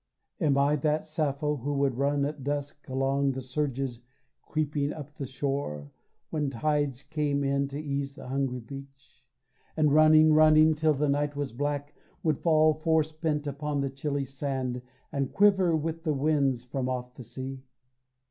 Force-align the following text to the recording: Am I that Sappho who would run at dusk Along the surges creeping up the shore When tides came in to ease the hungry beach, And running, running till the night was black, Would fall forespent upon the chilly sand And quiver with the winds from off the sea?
Am 0.39 0.57
I 0.57 0.77
that 0.77 1.05
Sappho 1.05 1.57
who 1.57 1.75
would 1.75 1.93
run 1.95 2.25
at 2.25 2.43
dusk 2.43 2.89
Along 2.89 3.33
the 3.33 3.41
surges 3.43 4.01
creeping 4.41 4.91
up 4.91 5.13
the 5.13 5.27
shore 5.27 5.91
When 6.31 6.49
tides 6.49 7.03
came 7.03 7.43
in 7.43 7.67
to 7.67 7.79
ease 7.79 8.15
the 8.15 8.27
hungry 8.27 8.61
beach, 8.61 9.23
And 9.77 9.93
running, 9.93 10.33
running 10.33 10.73
till 10.73 10.95
the 10.95 11.07
night 11.07 11.35
was 11.35 11.53
black, 11.53 11.93
Would 12.23 12.39
fall 12.39 12.73
forespent 12.73 13.45
upon 13.45 13.81
the 13.81 13.91
chilly 13.91 14.25
sand 14.25 14.81
And 15.11 15.31
quiver 15.33 15.75
with 15.75 16.01
the 16.03 16.15
winds 16.15 16.63
from 16.63 16.89
off 16.89 17.13
the 17.13 17.23
sea? 17.23 17.61